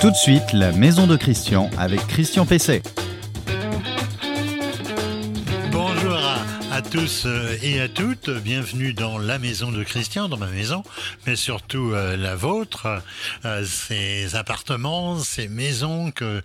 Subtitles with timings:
[0.00, 2.82] Tout de suite, la maison de Christian avec Christian Pesset.
[5.72, 6.16] Bonjour
[6.70, 10.84] à, tous euh, et à toutes, bienvenue dans la maison de Christian, dans ma maison,
[11.26, 13.02] mais surtout euh, la vôtre,
[13.44, 16.42] euh, ces appartements, ces maisons que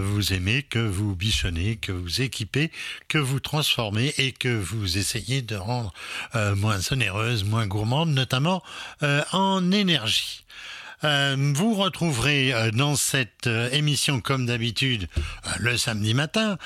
[0.00, 2.72] vous aimez, que vous bichonnez, que vous équipez,
[3.06, 5.92] que vous transformez et que vous essayez de rendre
[6.56, 8.60] moins onéreuses, moins gourmandes, notamment
[9.32, 10.44] en énergie.
[11.04, 15.06] Euh, vous retrouverez euh, dans cette euh, émission, comme d'habitude,
[15.60, 16.58] le samedi matin,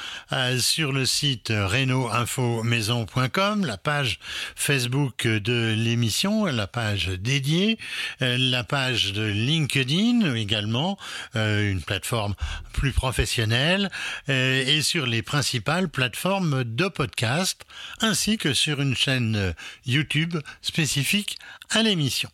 [0.59, 4.19] sur le site euh, reno-info-maison.com, la page
[4.57, 7.79] Facebook de l'émission, la page dédiée,
[8.21, 10.99] la page de LinkedIn également,
[11.35, 12.35] une plateforme
[12.73, 13.91] plus professionnelle,
[14.29, 17.63] et sur les principales plateformes de podcast,
[18.01, 19.55] ainsi que sur une chaîne
[19.87, 21.39] YouTube spécifique
[21.71, 22.31] à l'émission.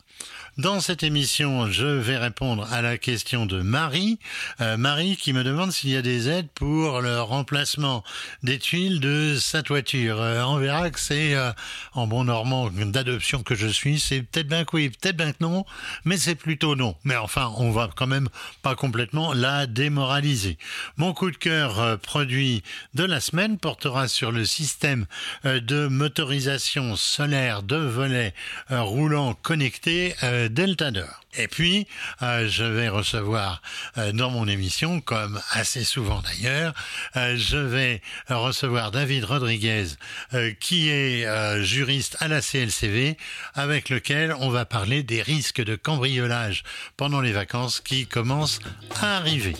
[0.59, 4.19] Dans cette émission, je vais répondre à la question de Marie.
[4.59, 8.03] Euh, Marie qui me demande s'il y a des aides pour le remplacement
[8.43, 10.19] des tuiles de sa toiture.
[10.19, 11.53] Euh, on verra que c'est, euh,
[11.93, 15.37] en bon normand d'adoption que je suis, c'est peut-être bien que oui, peut-être bien que
[15.39, 15.63] non,
[16.03, 16.93] mais c'est plutôt non.
[17.05, 18.27] Mais enfin, on va quand même
[18.61, 20.57] pas complètement la démoraliser.
[20.97, 22.63] Mon coup de cœur produit
[22.95, 25.05] de la semaine portera sur le système
[25.45, 28.33] de motorisation solaire de volets
[28.69, 30.15] roulants connectés
[30.49, 31.21] Deltador.
[31.37, 31.87] Et puis,
[32.21, 33.61] euh, je vais recevoir
[33.97, 36.73] euh, dans mon émission, comme assez souvent d'ailleurs,
[37.15, 39.87] euh, je vais recevoir David Rodriguez,
[40.33, 43.17] euh, qui est euh, juriste à la CLCV,
[43.53, 46.63] avec lequel on va parler des risques de cambriolage
[46.97, 48.59] pendant les vacances qui commencent
[49.01, 49.55] à arriver.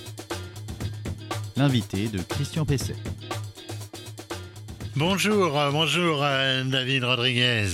[1.55, 2.95] L'invité de Christian Pesset.
[4.95, 7.67] Bonjour, bonjour David Rodriguez.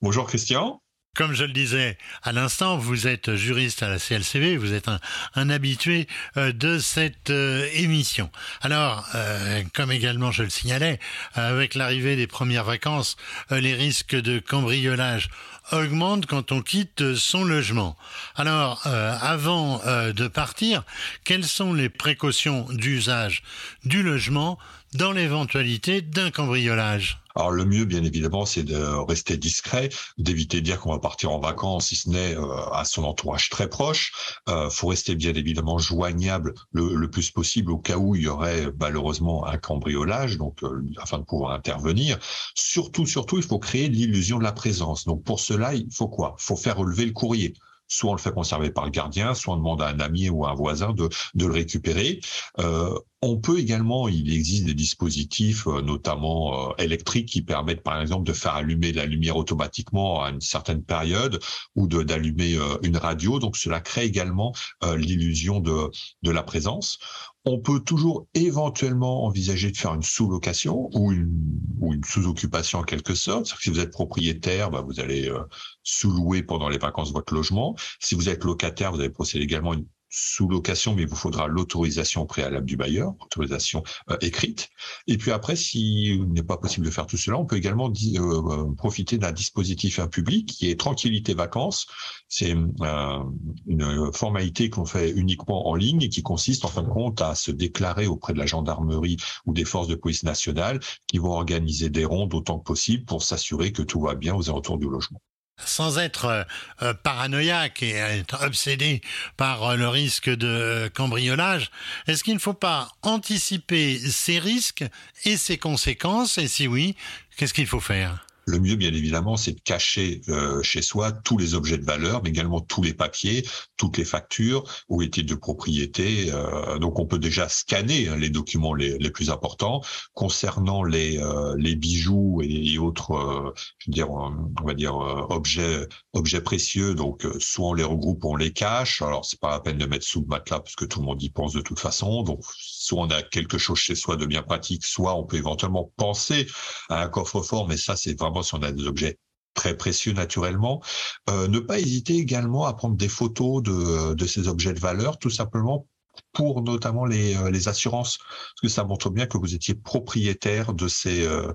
[0.00, 0.81] Bonjour Christian.
[1.14, 4.88] Comme je le disais à l'instant, vous êtes juriste à la CLCV, vous êtes
[5.34, 8.30] un, habitué euh, de cette euh, émission.
[8.62, 10.98] Alors, euh, comme également je le signalais,
[11.34, 13.18] avec l'arrivée des premières vacances,
[13.50, 15.28] les risques de cambriolage
[15.70, 17.94] augmentent quand on quitte son logement.
[18.34, 19.80] Alors, avant
[20.12, 20.82] de partir,
[21.24, 23.42] quelles sont les précautions d'usage
[23.84, 24.58] du logement
[24.94, 29.88] dans l'éventualité d'un cambriolage Alors le mieux, bien évidemment, c'est de rester discret,
[30.18, 33.48] d'éviter de dire qu'on va partir en vacances, si ce n'est euh, à son entourage
[33.48, 34.12] très proche.
[34.48, 38.68] Euh, faut rester bien évidemment joignable le, plus possible au cas où il y aurait
[38.78, 42.18] malheureusement un cambriolage, donc euh, afin de pouvoir intervenir.
[42.54, 45.04] Surtout, surtout, il faut créer l'illusion de la présence.
[45.04, 46.36] Donc pour cela, il faut quoi?
[46.38, 47.54] Il faut faire relever le courrier
[47.92, 50.44] soit on le fait conserver par le gardien, soit on demande à un ami ou
[50.44, 52.20] à un voisin de, de le récupérer.
[52.58, 58.00] Euh, on peut également, il existe des dispositifs, euh, notamment euh, électriques, qui permettent par
[58.00, 61.38] exemple de faire allumer la lumière automatiquement à une certaine période
[61.76, 63.38] ou d'allumer euh, une radio.
[63.38, 64.52] Donc cela crée également
[64.96, 65.90] l'illusion de,
[66.22, 66.98] de la présence.
[67.44, 72.84] On peut toujours éventuellement envisager de faire une sous-location ou une, ou une sous-occupation en
[72.84, 73.52] quelque sorte.
[73.60, 75.42] Si vous êtes propriétaire, bah, vous allez euh,
[75.82, 77.74] sous-louer pendant les vacances votre logement.
[77.98, 81.48] Si vous êtes locataire, vous allez procéder également à une sous-location, mais il vous faudra
[81.48, 84.68] l'autorisation préalable du bailleur, autorisation euh, écrite.
[85.06, 88.74] Et puis après, s'il n'est pas possible de faire tout cela, on peut également euh,
[88.76, 91.86] profiter d'un dispositif public qui est Tranquillité Vacances.
[92.28, 93.18] C'est euh,
[93.66, 97.34] une formalité qu'on fait uniquement en ligne et qui consiste en fin de compte à
[97.34, 101.88] se déclarer auprès de la gendarmerie ou des forces de police nationale qui vont organiser
[101.88, 105.20] des rondes autant que possible pour s'assurer que tout va bien aux alentours du logement
[105.66, 106.46] sans être
[106.82, 109.00] euh, paranoïaque et être obsédé
[109.36, 111.70] par euh, le risque de cambriolage,
[112.06, 114.84] est-ce qu'il ne faut pas anticiper ces risques
[115.24, 116.38] et ces conséquences?
[116.38, 116.96] Et si oui,
[117.36, 118.26] qu'est-ce qu'il faut faire?
[118.46, 122.22] Le mieux, bien évidemment, c'est de cacher euh, chez soi tous les objets de valeur,
[122.22, 126.30] mais également tous les papiers, toutes les factures ou les de propriété.
[126.32, 129.82] Euh, donc, on peut déjà scanner hein, les documents les, les, plus importants.
[130.14, 134.96] Concernant les, euh, les bijoux et, et autres, euh, je veux dire, on va dire
[134.96, 136.94] euh, objets, objets précieux.
[136.94, 139.02] Donc, euh, soit on les regroupe, ou on les cache.
[139.02, 141.22] Alors, c'est pas la peine de mettre sous le matelas parce que tout le monde
[141.22, 142.22] y pense de toute façon.
[142.22, 142.40] Donc,
[142.82, 146.46] soit on a quelque chose chez soi de bien pratique, soit on peut éventuellement penser
[146.88, 149.18] à un coffre-fort, mais ça, c'est vraiment si on a des objets
[149.54, 150.82] très précieux naturellement.
[151.30, 155.18] Euh, ne pas hésiter également à prendre des photos de, de ces objets de valeur,
[155.18, 155.86] tout simplement
[156.32, 160.88] pour notamment les, les assurances, parce que ça montre bien que vous étiez propriétaire de
[160.88, 161.52] ces euh,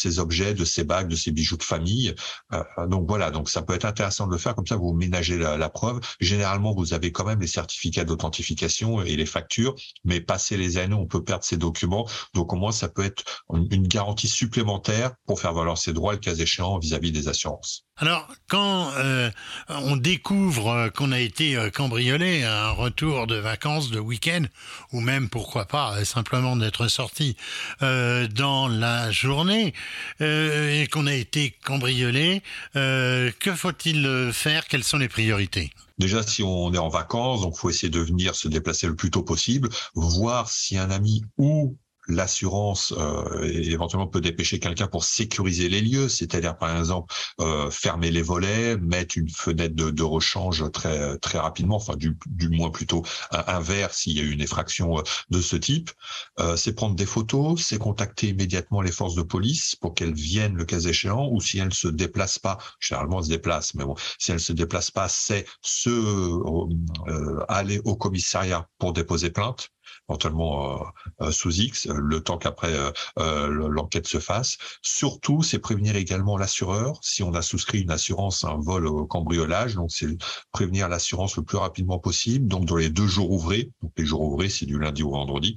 [0.00, 2.14] ces objets, de ces bagues, de ces bijoux de famille.
[2.52, 5.36] Euh, donc voilà, donc ça peut être intéressant de le faire comme ça, vous ménagez
[5.36, 6.00] la, la preuve.
[6.20, 10.94] Généralement, vous avez quand même les certificats d'authentification et les factures, mais passer les années,
[10.94, 12.08] on peut perdre ces documents.
[12.34, 16.18] Donc au moins, ça peut être une garantie supplémentaire pour faire valoir ses droits le
[16.18, 17.84] cas échéant vis-à-vis -vis des assurances.
[18.02, 19.30] Alors, quand euh,
[19.68, 24.44] on découvre euh, qu'on a été euh, cambriolé à un retour de vacances, de week-end,
[24.92, 27.36] ou même, pourquoi pas, simplement d'être sorti
[27.80, 29.74] dans la journée,
[30.20, 32.42] et qu'on a été cambriolé,
[32.74, 34.66] que faut-il faire?
[34.66, 35.70] Quelles sont les priorités?
[35.98, 39.10] Déjà, si on est en vacances, donc faut essayer de venir se déplacer le plus
[39.10, 41.76] tôt possible, voir si un ami ou
[42.10, 48.10] l'assurance euh, éventuellement peut dépêcher quelqu'un pour sécuriser les lieux, c'est-à-dire par exemple euh, fermer
[48.10, 52.70] les volets, mettre une fenêtre de, de, rechange très très rapidement, enfin du, du moins
[52.70, 55.90] plutôt un, verre s'il y a une effraction euh, de ce type.
[56.38, 60.56] Euh, c'est prendre des photos, c'est contacter immédiatement les forces de police pour qu'elles viennent
[60.56, 63.94] le cas échéant, ou si elles se déplacent pas, généralement elles se déplacent, mais bon,
[64.18, 69.70] si elles se déplacent pas, c'est se euh, aller au commissariat pour déposer plainte
[70.08, 70.84] éventuellement euh,
[71.22, 72.72] euh, sous X, le temps qu'après
[73.18, 74.58] euh, l'enquête se fasse.
[74.82, 79.74] Surtout, c'est prévenir également l'assureur si on a souscrit une assurance un vol au cambriolage.
[79.74, 80.08] Donc, c'est
[80.52, 82.46] prévenir l'assurance le plus rapidement possible.
[82.48, 85.56] Donc, dans les deux jours ouvrés, donc les jours ouvrés, c'est du lundi au vendredi,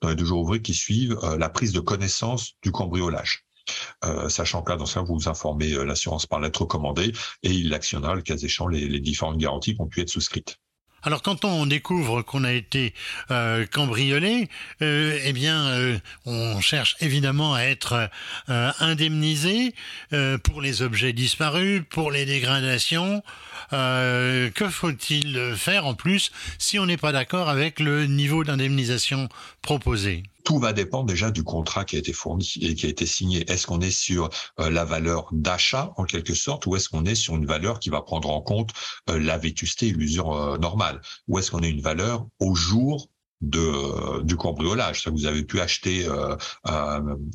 [0.00, 3.44] dans les deux jours ouvrés qui suivent la prise de connaissance du cambriolage.
[4.28, 7.12] sachant que là, dans ce cas, vous informez l'assurance par lettre recommandée
[7.42, 10.58] et il l'actionnera le cas échéant les différentes garanties qui ont pu être souscrites.
[11.04, 12.94] Alors quand on découvre qu'on a été
[13.32, 14.48] euh, cambriolé,
[14.82, 18.08] euh, eh bien euh, on cherche évidemment à être
[18.48, 19.74] euh, indemnisé
[20.44, 23.22] pour les objets disparus, pour les dégradations.
[23.70, 29.28] que faut-il faire en plus si on n'est pas d'accord avec le niveau d'indemnisation
[29.62, 30.22] proposé?
[30.44, 33.50] Tout va dépendre déjà du contrat qui a été fourni et qui a été signé.
[33.50, 34.28] Est-ce qu'on est sur
[34.60, 37.90] euh, la valeur d'achat en quelque sorte ou est-ce qu'on est sur une valeur qui
[37.90, 38.70] va prendre en compte
[39.10, 41.00] euh, la vétusté et l'usure euh, normale?
[41.28, 43.08] Ou est-ce qu'on est une valeur au jour
[43.40, 45.08] de, du cambriolage.
[45.08, 46.38] Vous avez pu acheter un,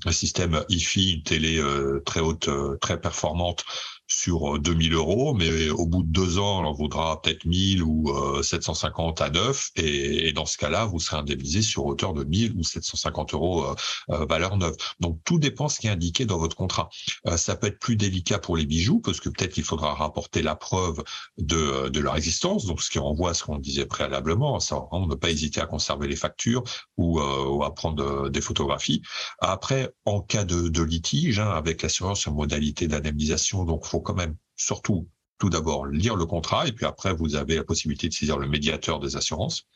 [0.06, 1.62] un, système IFI, une télé
[2.06, 2.50] très haute,
[2.80, 3.66] très performante
[4.08, 7.84] sur 2000 euh, euros, mais au bout de deux ans, on en vaudra peut-être 1000
[7.84, 8.12] ou
[8.42, 12.24] 750 euh, à neuf, et, et dans ce cas-là, vous serez indemnisé sur hauteur de
[12.24, 13.66] 1000 ou 750 euros
[14.10, 14.76] euh, valeur neuve.
[15.00, 16.90] Donc tout dépend ce qui est indiqué dans votre contrat.
[17.36, 20.56] ça peut être plus délicat pour les bijoux, parce que peut-être qu'il faudra rapporter la
[20.56, 21.04] preuve
[21.38, 25.16] de, de leur existence, donc ce qui renvoie à ce qu'on disait préalablement, ça ne
[25.16, 26.64] pas hésiter à conserver les factures
[26.98, 29.02] ou, ou à prendre des photographies.
[29.40, 34.36] Après, en cas de, de litige, hein, avec l'assurance sur modalité d'indemnisation, donc quand même
[34.56, 35.08] surtout
[35.38, 38.48] tout d'abord lire le contrat et puis après vous avez la possibilité de saisir le
[38.48, 39.68] médiateur des assurances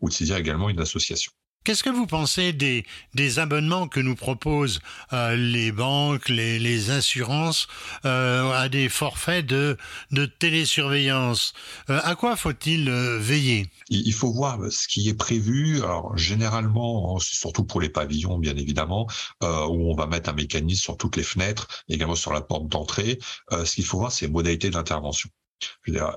[0.00, 1.32] ou de saisir également une association.
[1.66, 2.84] Qu'est-ce que vous pensez des,
[3.40, 4.78] abonnements que nous proposent
[5.12, 7.66] euh, les banques, les, assurances
[8.04, 9.76] euh, à des forfaits de,
[10.38, 11.54] télésurveillance?
[11.90, 13.66] Euh, À quoi faut-il veiller?
[13.88, 15.78] Il faut voir ce qui est prévu.
[15.82, 19.08] Alors généralement, surtout pour les pavillons, bien évidemment,
[19.42, 23.18] où on va mettre un mécanisme sur toutes les fenêtres, également sur la porte d'entrée.
[23.50, 25.30] ce qu'il faut voir, c'est les modalités d'intervention.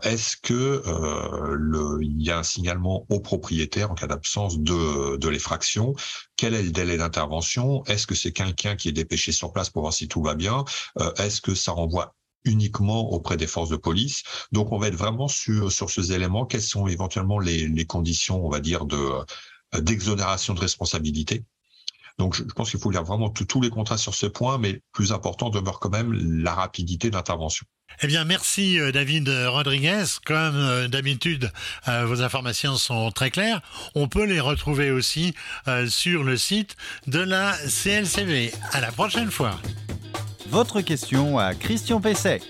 [0.01, 5.29] Est-ce que euh, il y a un signalement au propriétaire en cas d'absence de, de
[5.29, 5.93] l'effraction?
[6.35, 7.83] Quel est le délai d'intervention?
[7.85, 10.65] Est-ce que c'est quelqu'un qui est dépêché sur place pour voir si tout va bien?
[10.99, 12.15] Euh, Est-ce que ça renvoie
[12.45, 14.23] uniquement auprès des forces de police?
[14.51, 16.45] Donc, on va être vraiment sur, sur ces éléments.
[16.45, 19.23] Quelles sont éventuellement les, conditions, on va dire, euh,
[19.79, 21.45] d'exonération de responsabilité?
[22.17, 25.13] Donc, je pense qu'il faut lire vraiment tous les contrats sur ce point, mais plus
[25.13, 26.11] important demeure quand même
[26.43, 27.65] la rapidité d'intervention.
[28.01, 30.05] Eh bien, merci euh, David Rodriguez.
[30.25, 31.51] Comme euh, d'habitude,
[31.89, 33.61] euh, vos informations sont très claires.
[33.93, 35.33] On peut les retrouver aussi
[35.87, 36.75] sur le site
[37.07, 38.53] de la CLCV.
[38.71, 39.59] À la prochaine fois.
[40.49, 42.41] Votre question à Christian Pesset.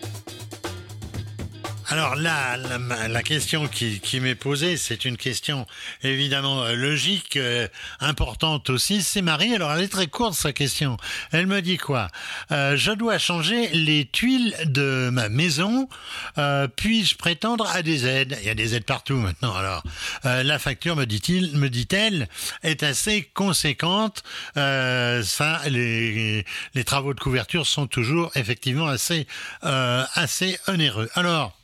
[1.91, 5.65] Alors là, la, la, question qui, qui m'est posée, c'est une question
[6.03, 7.67] évidemment euh, logique, euh,
[7.99, 9.01] importante aussi.
[9.01, 9.55] C'est Marie.
[9.55, 10.97] Alors elle est très courte sa question.
[11.31, 12.09] Elle me dit quoi?
[12.51, 15.89] Euh, Je dois changer les tuiles de ma maison.
[16.37, 18.37] Euh, Puis-je prétendre à des aides?
[18.41, 19.55] Il y a des aides partout maintenant.
[19.55, 19.81] Alors
[20.25, 22.29] euh, la facture, me dit-il, me dit-elle,
[22.61, 24.21] est assez conséquente.
[24.55, 29.25] ça, les, les travaux de couverture sont toujours effectivement assez
[29.61, 31.09] assez onéreux.
[31.15, 31.58] Alors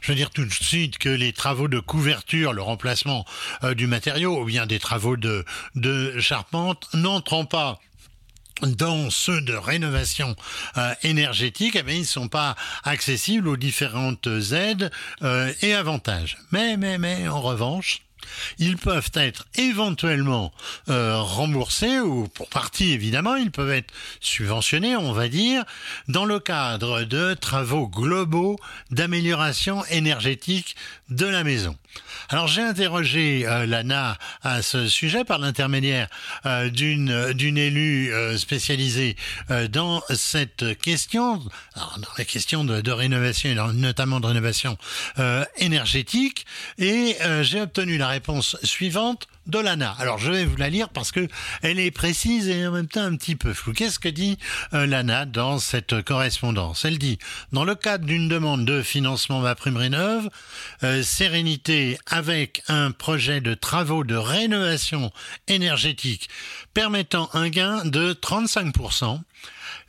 [0.00, 3.24] je veux dire tout de suite que les travaux de couverture, le remplacement
[3.64, 5.44] euh, du matériau ou bien des travaux de,
[6.18, 7.78] charpente n'entrant pas
[8.62, 10.34] dans ceux de rénovation
[10.78, 14.90] euh, énergétique, eh ils ne sont pas accessibles aux différentes aides
[15.22, 16.38] euh, et avantages.
[16.52, 18.05] Mais, mais, mais, en revanche,
[18.58, 20.52] Ils peuvent être éventuellement
[20.88, 25.64] euh, remboursés ou pour partie évidemment, ils peuvent être subventionnés, on va dire,
[26.08, 28.58] dans le cadre de travaux globaux
[28.90, 30.76] d'amélioration énergétique
[31.08, 31.76] de la maison.
[32.28, 36.08] Alors j'ai interrogé euh, l'ANA à ce sujet par l'intermédiaire
[36.44, 39.16] euh, d'une élue euh, spécialisée
[39.70, 41.36] dans cette question,
[41.76, 44.76] dans la question de, de rénovation, notamment de rénovation
[45.56, 46.46] énergétique,
[46.78, 49.94] et j'ai obtenu la réponse suivante de l'ANA.
[49.98, 51.28] Alors je vais vous la lire parce que
[51.62, 53.72] elle est précise et en même temps un petit peu floue.
[53.72, 54.38] Qu'est-ce que dit
[54.74, 56.84] euh, l'ANA dans cette correspondance?
[56.84, 57.18] Elle dit
[57.52, 59.76] dans le cadre d'une demande de financement ma prime
[60.82, 65.12] euh, sérénité avec un projet de travaux de rénovation
[65.48, 66.28] énergétique
[66.74, 68.72] permettant un gain de 35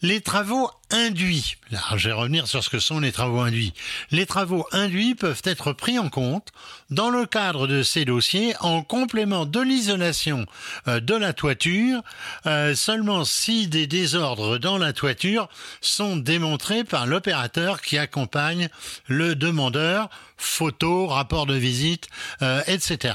[0.02, 3.74] les travaux induits, là je vais revenir sur ce que sont les travaux induits,
[4.12, 6.50] les travaux induits peuvent être pris en compte
[6.90, 10.46] dans le cadre de ces dossiers en complément de l'isolation
[10.88, 12.02] euh, de la toiture,
[12.46, 15.50] euh, seulement si des désordres dans la toiture
[15.82, 18.70] sont démontrés par l'opérateur qui accompagne
[19.08, 22.08] le demandeur, photo, rapport de visite,
[22.42, 23.14] euh, etc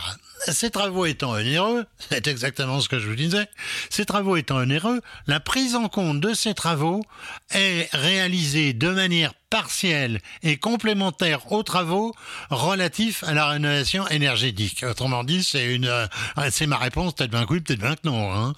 [0.48, 3.48] ces travaux étant onéreux, c'est exactement ce que je vous disais,
[3.90, 7.02] ces travaux étant onéreux, la prise en compte de ces travaux
[7.50, 12.14] est réalisée de manière partielle et complémentaire aux travaux
[12.48, 14.82] relatifs à la rénovation énergétique.
[14.82, 16.06] Autrement dit, c'est une, euh,
[16.50, 18.32] c'est ma réponse, peut-être bien que oui, peut-être bien que non.
[18.32, 18.54] Hein.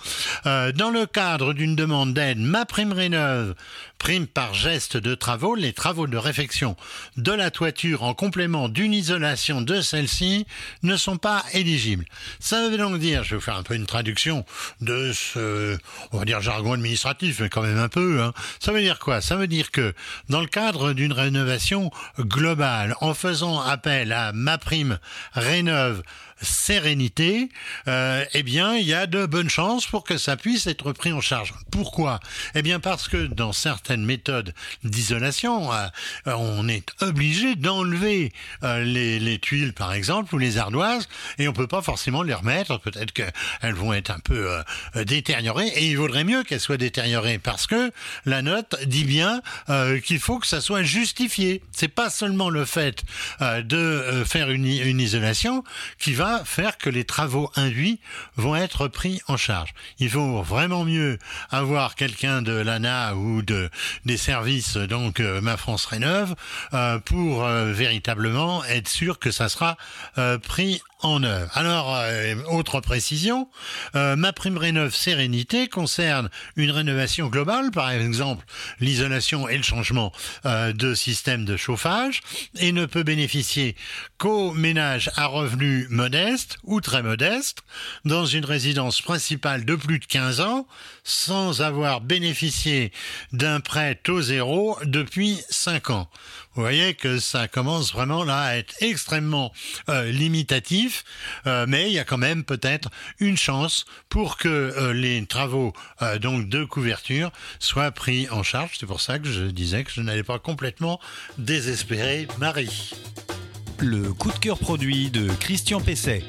[0.47, 3.57] Euh, dans le cadre d'une demande d'aide, ma prime rénove,
[3.99, 6.77] prime par geste de travaux, les travaux de réfection
[7.17, 10.47] de la toiture en complément d'une isolation de celle-ci
[10.85, 12.05] ne sont pas éligibles.
[12.39, 14.45] Ça veut donc dire, je vais vous faire un peu une traduction
[14.81, 15.77] de ce,
[16.13, 18.23] on va dire jargon administratif, mais quand même un peu.
[18.23, 18.33] Hein.
[18.61, 19.21] Ça veut dire quoi?
[19.21, 19.95] Ça veut dire que
[20.29, 22.95] dans le cadre d'une rénovation globale.
[23.01, 24.99] En faisant appel à ma prime
[25.33, 26.03] rénove
[26.41, 27.49] sérénité,
[27.89, 31.13] euh, eh bien, il y a de bonnes chances pour que ça puisse être pris
[31.13, 31.55] en charge.
[31.71, 32.21] Pourquoi?
[32.55, 35.87] Eh bien, parce que dans certaines méthodes d'isolation, euh,
[36.27, 41.53] on est obligé d'enlever euh, les, les, tuiles, par exemple, ou les ardoises, et on
[41.53, 42.79] peut pas forcément les remettre.
[42.79, 44.63] Peut-être qu'elles vont être un peu
[44.95, 47.93] détériorées, et il vaudrait mieux qu'elles soient détériorées, parce que
[48.25, 49.43] la note dit bien
[50.05, 51.63] qu'il faut que ça soit justifié.
[51.73, 53.03] C'est pas seulement le fait
[53.41, 55.65] de faire une, une isolation
[55.99, 58.01] qui va faire que les travaux induits
[58.37, 59.75] vont être pris en charge.
[59.99, 61.19] Il vaut vraiment mieux
[61.51, 63.71] avoir quelqu'un de l'ANA ou de
[64.05, 66.35] des services donc euh, Ma France Rénove
[66.73, 69.77] euh, pour euh, véritablement être sûr que ça sera
[70.43, 71.51] pris en œuvre.
[71.55, 71.99] Alors,
[72.51, 73.49] autre précision,
[73.95, 78.45] ma prime rénove sérénité concerne une rénovation globale, par exemple
[78.81, 80.13] l'isolation et le changement
[80.45, 82.23] de système de chauffage,
[82.59, 83.77] et ne peut bénéficier
[84.19, 86.14] qu'aux ménages à revenus modestes
[86.63, 87.63] ou très modestes,
[88.05, 90.67] dans une résidence principale de plus de 15 ans,
[91.03, 92.93] sans avoir bénéficié
[93.33, 96.09] d'un prêt taux zéro depuis 5 ans.
[96.55, 99.53] Vous voyez que ça commence vraiment là à être extrêmement
[99.89, 101.05] euh, limitatif,
[101.47, 105.73] euh, mais il y a quand même peut-être une chance pour que euh, les travaux
[106.21, 108.77] donc de couverture soient pris en charge.
[108.79, 111.01] C'est pour ça que je disais que je n'allais pas complètement
[111.39, 112.93] désespérer Marie.
[113.79, 116.23] Le coup de cœur produit de Christian Pesset.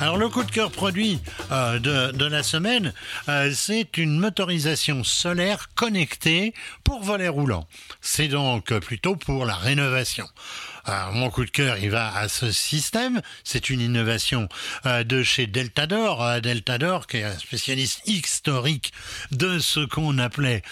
[0.00, 1.20] Alors le coup de cœur produit
[1.52, 2.92] euh, de, la semaine,
[3.28, 7.66] euh, c'est une motorisation solaire connectée pour volets roulants.
[8.00, 10.26] C'est donc plutôt pour la rénovation.
[10.84, 13.22] Alors, mon coup de cœur, il va à ce système.
[13.42, 14.48] C'est une innovation
[14.86, 16.40] euh, de chez Deltador.
[16.40, 18.92] Deltador, qui est un spécialiste historique
[19.30, 20.62] de ce qu'on appelait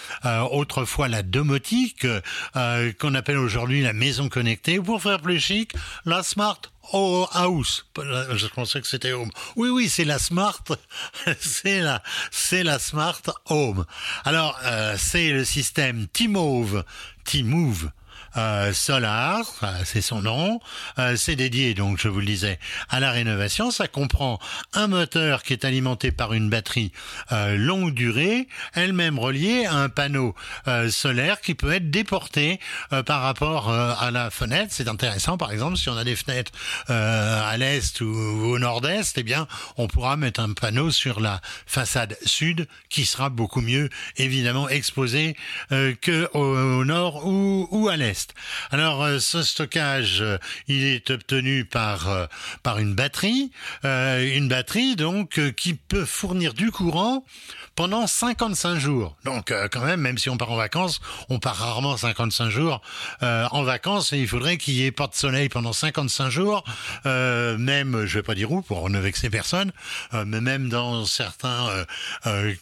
[0.51, 2.05] autrefois la domotique,
[2.53, 4.79] qu'on appelle aujourd'hui la maison connectée.
[4.79, 5.73] Pour faire plus chic,
[6.05, 7.85] la Smart Oh, House.
[7.97, 9.31] Je pensais que c'était Home.
[9.55, 10.63] Oui, oui, c'est la Smart.
[11.39, 13.85] c'est la, c'est la Smart Home.
[14.25, 16.83] Alors, euh, c'est le système T-Move.
[17.23, 17.89] T-Move
[18.37, 19.45] euh, Solar,
[19.85, 20.59] c'est son nom.
[20.99, 22.59] Euh, c'est dédié, donc je vous le disais,
[22.89, 23.71] à la rénovation.
[23.71, 24.39] Ça comprend
[24.73, 26.91] un moteur qui est alimenté par une batterie
[27.31, 30.35] euh, longue durée, elle-même reliée à un panneau
[30.89, 32.59] solaire qui peut être déporté
[33.05, 34.71] par rapport à la fenêtre.
[34.71, 36.51] C'est intéressant, par exemple, si on a des fenêtres
[36.87, 39.47] à l'est ou, au nord-est, eh bien,
[39.77, 45.35] on pourra mettre un panneau sur la façade sud qui sera beaucoup mieux, évidemment, exposé
[45.69, 48.22] que au, nord ou, ou à l'est.
[48.71, 50.23] Alors ce stockage,
[50.67, 52.29] il est obtenu par
[52.61, 53.51] par une batterie,
[53.83, 57.25] une batterie donc qui peut fournir du courant
[57.75, 59.15] pendant 55 jours.
[59.25, 62.81] Donc quand même, même si on part en vacances, on part rarement 55 jours
[63.21, 66.63] en vacances et il faudrait qu'il y ait pas de soleil pendant 55 jours,
[67.05, 69.71] même je vais pas dire où pour ne vexer personne,
[70.13, 71.85] mais même dans certains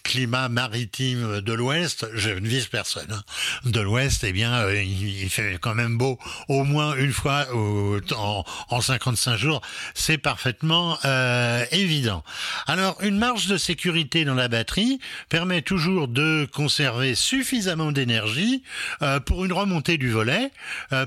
[0.03, 3.11] climats maritimes de l'Ouest, je ne vise personne.
[3.11, 3.23] Hein.
[3.65, 6.17] De l'Ouest, eh bien, euh, il, fait quand même beau
[6.47, 9.61] au moins une fois en, en 55 jours.
[9.93, 12.23] C'est parfaitement euh, évident.
[12.67, 18.63] Alors, une marge de sécurité dans la batterie permet toujours de conserver suffisamment d'énergie
[19.01, 20.51] euh, pour une remontée du volet,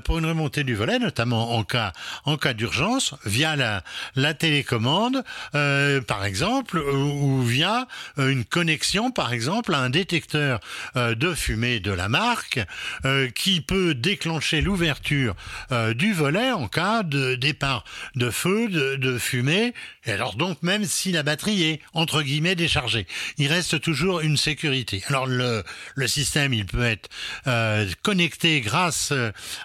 [0.03, 1.93] pour une remontée du volet, notamment en cas
[2.25, 7.87] en cas d'urgence, via la, télécommande, par exemple, ou, ou via
[8.17, 10.59] une connexion, par exemple, à un détecteur
[10.95, 12.59] de fumée de la marque
[13.05, 15.35] euh, qui peut déclencher l'ouverture
[15.71, 17.83] euh, du volet en cas de départ
[18.15, 19.73] de feu, de, fumée.
[20.05, 24.37] Et alors donc même si la batterie est entre guillemets déchargée, il reste toujours une
[24.37, 25.03] sécurité.
[25.07, 25.63] Alors le,
[25.95, 27.09] le système il peut être
[27.47, 29.13] euh, connecté grâce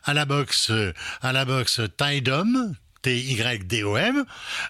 [0.04, 0.72] à la box
[1.22, 4.24] à la box Tidom T-Y-D-O-M,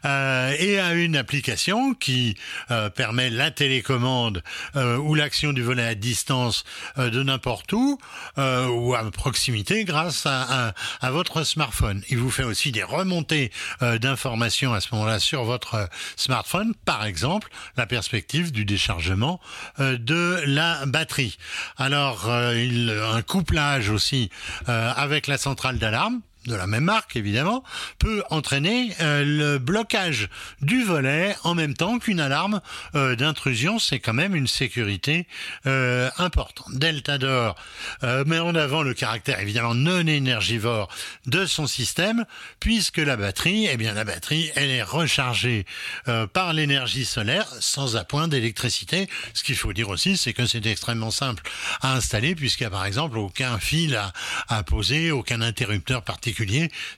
[0.05, 2.37] euh, et à une application qui
[2.71, 4.43] euh, permet la télécommande
[4.77, 6.65] euh, ou l'action du volet à distance
[6.99, 7.99] euh, de n'importe où
[8.37, 12.03] ou à proximité grâce à, à, votre smartphone.
[12.09, 17.49] Il vous fait aussi des remontées d'informations à ce moment-là sur votre smartphone, par exemple
[17.77, 19.41] la perspective du déchargement
[19.79, 21.37] de la batterie.
[21.77, 24.31] Alors, il, un couplage aussi
[24.67, 27.63] avec la centrale d'alarme de la même marque évidemment,
[27.99, 30.29] peut entraîner euh, le blocage
[30.63, 32.61] du volet en même temps qu'une alarme
[32.95, 33.79] euh, d'intrusion.
[33.79, 35.27] C'est quand même une sécurité
[35.67, 36.73] euh, importante.
[36.73, 37.57] Deltador
[38.03, 40.89] met en avant le caractère évidemment non énergivore
[41.27, 42.25] de son système,
[42.59, 45.67] puisque la batterie, eh bien la batterie, elle est rechargée
[46.33, 49.09] par l'énergie solaire sans appoint d'électricité.
[49.35, 51.43] Ce qu'il faut dire aussi, c'est que c'est extrêmement simple
[51.83, 54.13] à installer, puisqu'il n'y a par exemple aucun fil à,
[54.49, 56.30] à poser, aucun interrupteur particulier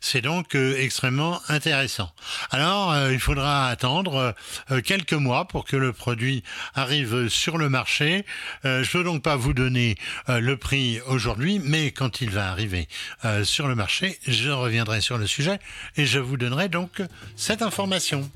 [0.01, 2.11] c'est donc euh, extrêmement intéressant.
[2.51, 4.35] Alors, euh, il faudra attendre
[4.71, 6.43] euh, quelques mois pour que le produit
[6.75, 8.25] arrive sur le marché.
[8.65, 9.97] je peux donc pas vous donner
[10.29, 12.89] le prix aujourd'hui, mais quand il va arriver
[13.45, 15.59] sur le marché, je reviendrai sur le sujet
[15.97, 17.03] et je vous donnerai donc
[17.37, 18.31] cette information.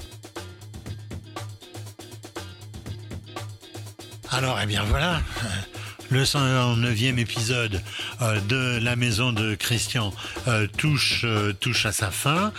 [4.30, 5.20] Alors, eh bien voilà,
[6.10, 7.80] le 109e épisode
[8.22, 10.12] euh, de La Maison de Christian
[10.46, 12.52] euh, touche, euh, touche à sa fin.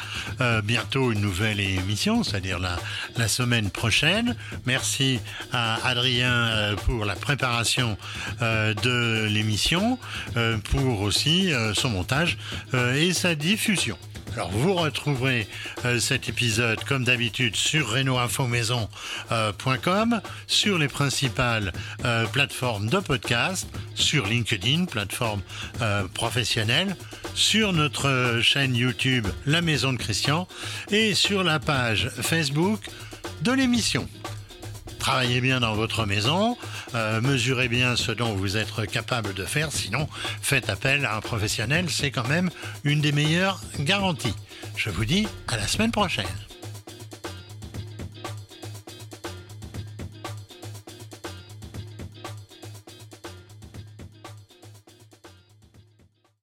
[0.64, 2.78] bientôt une nouvelle émission, c'est-à-dire la,
[3.18, 4.36] la semaine prochaine.
[4.66, 5.20] Merci
[5.52, 7.98] à Adrien pour la préparation
[8.42, 9.98] de l'émission,
[10.72, 12.38] pour aussi son montage
[12.74, 13.98] et sa diffusion.
[14.38, 15.48] Alors vous retrouverez
[15.84, 21.74] euh, cet épisode comme d'habitude sur renoinfomaison.com, euh, sur les principales
[22.06, 25.42] euh, plateformes de podcast, sur LinkedIn, plateforme
[26.14, 26.96] professionnelle,
[27.34, 30.48] sur notre chaîne YouTube La Maison de Christian
[30.92, 32.82] et sur la page Facebook
[33.42, 34.08] de l'émission
[35.08, 36.58] travaillez bien dans votre maison,
[36.94, 40.10] euh, mesurez bien ce dont vous êtes capable de faire, sinon
[40.42, 42.50] faites appel à un professionnel, c'est quand même
[42.84, 44.36] une des meilleures garanties.
[44.76, 46.26] Je vous dis à la semaine prochaine.